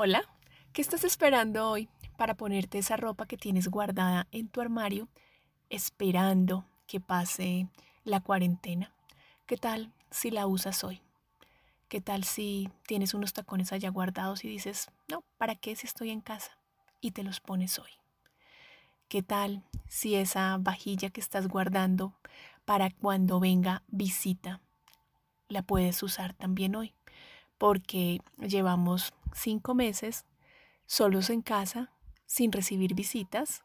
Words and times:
Hola, 0.00 0.22
¿qué 0.72 0.80
estás 0.80 1.02
esperando 1.02 1.68
hoy 1.68 1.88
para 2.16 2.36
ponerte 2.36 2.78
esa 2.78 2.96
ropa 2.96 3.26
que 3.26 3.36
tienes 3.36 3.66
guardada 3.66 4.28
en 4.30 4.46
tu 4.46 4.60
armario 4.60 5.08
esperando 5.70 6.64
que 6.86 7.00
pase 7.00 7.66
la 8.04 8.20
cuarentena? 8.20 8.92
¿Qué 9.44 9.56
tal 9.56 9.92
si 10.12 10.30
la 10.30 10.46
usas 10.46 10.84
hoy? 10.84 11.02
¿Qué 11.88 12.00
tal 12.00 12.22
si 12.22 12.70
tienes 12.86 13.12
unos 13.12 13.32
tacones 13.32 13.72
allá 13.72 13.90
guardados 13.90 14.44
y 14.44 14.48
dices, 14.48 14.88
no, 15.08 15.24
¿para 15.36 15.56
qué 15.56 15.74
si 15.74 15.88
estoy 15.88 16.10
en 16.10 16.20
casa? 16.20 16.56
Y 17.00 17.10
te 17.10 17.24
los 17.24 17.40
pones 17.40 17.80
hoy. 17.80 17.90
¿Qué 19.08 19.24
tal 19.24 19.64
si 19.88 20.14
esa 20.14 20.58
vajilla 20.60 21.10
que 21.10 21.20
estás 21.20 21.48
guardando 21.48 22.14
para 22.64 22.90
cuando 22.90 23.40
venga 23.40 23.82
visita 23.88 24.60
la 25.48 25.62
puedes 25.62 26.00
usar 26.04 26.34
también 26.34 26.76
hoy? 26.76 26.94
Porque 27.58 28.20
llevamos 28.38 29.12
cinco 29.34 29.74
meses 29.74 30.26
solos 30.86 31.30
en 31.30 31.42
casa, 31.42 31.92
sin 32.26 32.52
recibir 32.52 32.94
visitas, 32.94 33.64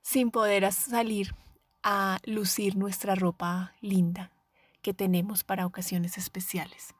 sin 0.00 0.30
poder 0.30 0.70
salir 0.72 1.34
a 1.82 2.18
lucir 2.24 2.76
nuestra 2.76 3.14
ropa 3.14 3.74
linda 3.80 4.32
que 4.82 4.94
tenemos 4.94 5.44
para 5.44 5.66
ocasiones 5.66 6.18
especiales. 6.18 6.94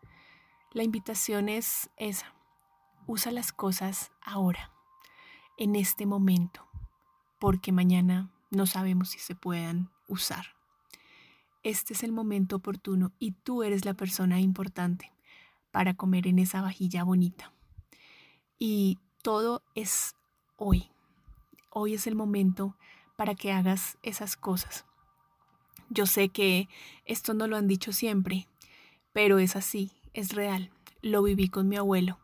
La 0.72 0.83
invitación 0.84 1.48
es 1.48 1.91
esa. 1.96 2.34
Usa 3.06 3.33
las 3.33 3.52
cosas 3.52 4.12
ahora, 4.22 4.70
en 5.58 5.77
este 5.77 6.06
momento, 6.06 6.66
porque 7.38 7.72
mañana 7.72 8.30
no 8.50 8.66
sabemos 8.66 9.10
si 9.10 9.19
se 9.19 9.34
puedan 9.34 9.91
usar. 10.06 10.47
Este 11.62 11.94
es 11.94 12.02
el 12.02 12.12
momento 12.12 12.56
oportuno 12.56 13.12
y 13.19 13.33
tú 13.33 13.62
eres 13.62 13.84
la 13.84 13.94
persona 13.94 14.41
importante 14.41 15.12
para 15.70 15.94
comer 15.94 16.27
en 16.27 16.38
esa 16.38 16.60
vajilla 16.60 17.05
bonita. 17.05 17.52
Y 18.64 19.00
todo 19.22 19.64
es 19.74 20.14
hoy. 20.56 20.88
Hoy 21.68 21.94
es 21.94 22.06
el 22.06 22.14
momento 22.14 22.77
para 23.16 23.34
que 23.34 23.50
hagas 23.50 23.98
esas 24.04 24.36
cosas. 24.36 24.84
Yo 25.91 26.06
sé 26.06 26.28
que 26.28 26.69
esto 27.04 27.34
no 27.34 27.48
lo 27.48 27.56
han 27.56 27.66
dicho 27.66 27.92
siempre, 27.92 28.46
pero 29.12 29.41
es 29.41 29.56
así, 29.56 29.91
es 30.12 30.32
real. 30.32 30.70
Lo 31.00 31.24
viví 31.24 31.48
con 31.48 31.69
mi 31.69 31.74
abuelo. 31.74 32.20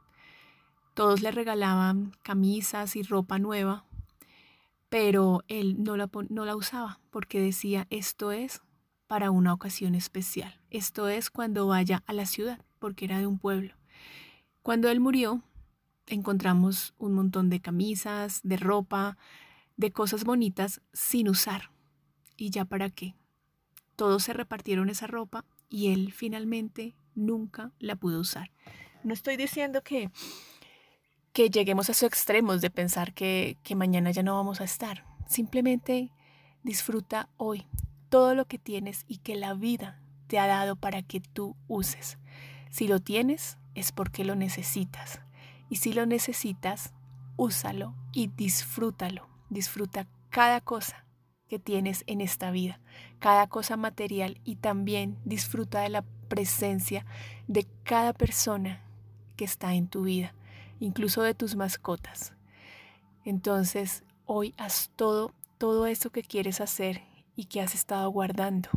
Todos 0.95 1.22
le 1.22 1.33
regalaban 1.33 2.12
camisas 2.22 2.95
y 2.95 3.02
ropa 3.02 3.41
nueva, 3.41 3.84
pero 4.89 5.42
él 5.48 5.83
no 5.83 5.97
la, 5.97 6.08
no 6.28 6.45
la 6.45 6.55
usaba 6.55 7.00
porque 7.11 7.41
decía, 7.41 7.89
esto 7.91 8.30
es 8.30 8.62
para 9.08 9.33
una 9.33 9.52
ocasión 9.52 9.97
especial. 9.97 10.61
Esto 10.70 11.08
es 11.08 11.30
cuando 11.30 11.67
vaya 11.67 12.05
a 12.06 12.12
la 12.12 12.27
ciudad, 12.27 12.64
porque 12.78 13.06
era 13.06 13.19
de 13.19 13.27
un 13.27 13.41
pueblo. 13.41 13.75
Cuando 14.62 14.89
él 14.89 15.00
murió, 15.00 15.42
encontramos 16.09 16.95
un 16.98 17.12
montón 17.12 17.51
de 17.51 17.61
camisas, 17.61 18.41
de 18.42 18.56
ropa, 18.56 19.17
de 19.77 19.92
cosas 19.92 20.25
bonitas 20.25 20.81
sin 20.92 21.28
usar. 21.28 21.70
¿Y 22.37 22.51
ya 22.51 22.64
para 22.64 22.91
qué? 22.91 23.14
Todos 23.97 24.25
se 24.25 24.33
repartieron 24.33 24.91
esa 24.91 25.06
ropa 25.06 25.45
y 25.69 25.92
él 25.92 26.12
finalmente 26.12 26.95
nunca 27.14 27.73
la 27.79 27.97
pudo 27.97 28.20
usar. 28.20 28.51
No 29.05 29.12
estoy 29.12 29.36
diciendo 29.36 29.83
que, 29.83 30.11
que 31.33 31.51
lleguemos 31.51 31.89
a 31.89 31.92
esos 31.92 32.09
extremos 32.09 32.61
de 32.61 32.70
pensar 32.70 33.14
que, 33.14 33.59
que 33.62 33.75
mañana 33.75 34.11
ya 34.11 34.23
no 34.23 34.34
vamos 34.34 34.61
a 34.61 34.64
estar. 34.64 35.05
Simplemente 35.29 36.11
disfruta 36.62 37.29
hoy 37.36 37.67
todo 38.09 38.34
lo 38.34 38.47
que 38.47 38.59
tienes 38.59 39.05
y 39.09 39.19
que 39.19 39.36
la 39.36 39.55
vida 39.55 40.01
te 40.27 40.39
ha 40.39 40.47
dado 40.47 40.77
para 40.77 41.03
que 41.03 41.20
tú 41.20 41.56
uses. 41.67 42.19
Si 42.70 42.86
lo 42.89 43.01
tienes, 43.01 43.59
es 43.75 43.92
porque 43.92 44.25
lo 44.25 44.34
necesitas. 44.34 45.20
Y 45.69 45.77
si 45.77 45.92
lo 45.92 46.06
necesitas, 46.06 46.92
úsalo 47.36 47.94
y 48.12 48.28
disfrútalo. 48.28 49.28
Disfruta 49.50 50.06
cada 50.30 50.61
cosa 50.61 51.05
que 51.48 51.58
tienes 51.58 52.05
en 52.06 52.20
esta 52.20 52.50
vida, 52.50 52.80
cada 53.19 53.47
cosa 53.47 53.77
material 53.77 54.40
y 54.45 54.57
también 54.57 55.18
disfruta 55.24 55.80
de 55.80 55.89
la 55.89 56.02
presencia 56.28 57.07
de 57.46 57.67
cada 57.83 58.12
persona 58.12 58.83
que 59.36 59.45
está 59.45 59.74
en 59.74 59.89
tu 59.89 60.02
vida, 60.02 60.34
incluso 60.78 61.23
de 61.23 61.34
tus 61.34 61.57
mascotas. 61.57 62.34
Entonces, 63.24 64.05
hoy 64.27 64.55
haz 64.58 64.90
todo, 64.95 65.33
todo 65.57 65.86
eso 65.86 66.11
que 66.11 66.23
quieres 66.23 66.61
hacer 66.61 67.02
y 67.34 67.46
que 67.46 67.61
has 67.61 67.74
estado 67.74 68.11
guardando, 68.11 68.68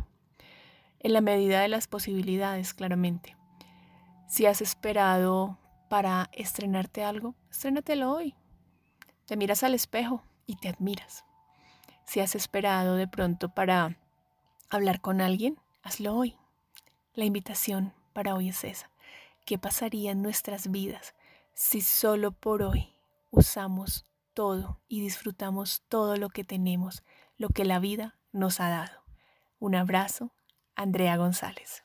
en 1.00 1.12
la 1.12 1.20
medida 1.20 1.60
de 1.60 1.68
las 1.68 1.88
posibilidades, 1.88 2.74
claramente. 2.74 3.36
Si 4.28 4.46
has 4.46 4.62
esperado 4.62 5.58
para 5.92 6.30
estrenarte 6.32 7.04
algo, 7.04 7.34
estrénatelo 7.50 8.10
hoy. 8.10 8.34
Te 9.26 9.36
miras 9.36 9.62
al 9.62 9.74
espejo 9.74 10.22
y 10.46 10.56
te 10.56 10.70
admiras. 10.70 11.26
Si 12.06 12.20
has 12.20 12.34
esperado 12.34 12.96
de 12.96 13.06
pronto 13.06 13.50
para 13.50 13.98
hablar 14.70 15.02
con 15.02 15.20
alguien, 15.20 15.60
hazlo 15.82 16.16
hoy. 16.16 16.38
La 17.12 17.26
invitación 17.26 17.92
para 18.14 18.34
hoy 18.34 18.48
es 18.48 18.64
esa. 18.64 18.88
¿Qué 19.44 19.58
pasaría 19.58 20.12
en 20.12 20.22
nuestras 20.22 20.70
vidas 20.70 21.14
si 21.52 21.82
solo 21.82 22.32
por 22.32 22.62
hoy 22.62 22.94
usamos 23.30 24.06
todo 24.32 24.80
y 24.88 25.02
disfrutamos 25.02 25.82
todo 25.90 26.16
lo 26.16 26.30
que 26.30 26.42
tenemos, 26.42 27.02
lo 27.36 27.50
que 27.50 27.66
la 27.66 27.80
vida 27.80 28.16
nos 28.32 28.60
ha 28.60 28.70
dado? 28.70 29.04
Un 29.58 29.74
abrazo, 29.74 30.32
Andrea 30.74 31.18
González. 31.18 31.84